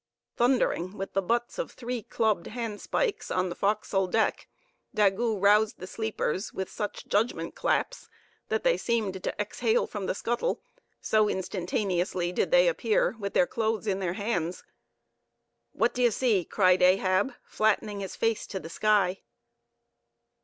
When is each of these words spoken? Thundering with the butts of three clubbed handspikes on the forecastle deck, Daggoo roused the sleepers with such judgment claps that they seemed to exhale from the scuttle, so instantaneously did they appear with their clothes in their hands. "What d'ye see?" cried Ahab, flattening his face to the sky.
Thundering 0.35 0.97
with 0.97 1.13
the 1.13 1.21
butts 1.21 1.59
of 1.59 1.69
three 1.73 2.01
clubbed 2.01 2.47
handspikes 2.47 3.29
on 3.29 3.49
the 3.49 3.55
forecastle 3.55 4.07
deck, 4.07 4.47
Daggoo 4.95 5.37
roused 5.39 5.77
the 5.77 5.85
sleepers 5.85 6.51
with 6.51 6.71
such 6.71 7.05
judgment 7.05 7.53
claps 7.53 8.09
that 8.49 8.63
they 8.63 8.77
seemed 8.77 9.21
to 9.21 9.39
exhale 9.39 9.85
from 9.85 10.07
the 10.07 10.15
scuttle, 10.15 10.59
so 11.01 11.29
instantaneously 11.29 12.31
did 12.31 12.49
they 12.49 12.67
appear 12.67 13.15
with 13.19 13.35
their 13.35 13.45
clothes 13.45 13.85
in 13.85 13.99
their 13.99 14.13
hands. 14.13 14.63
"What 15.71 15.93
d'ye 15.93 16.09
see?" 16.09 16.45
cried 16.45 16.81
Ahab, 16.81 17.35
flattening 17.43 17.99
his 17.99 18.15
face 18.15 18.47
to 18.47 18.59
the 18.59 18.69
sky. 18.69 19.19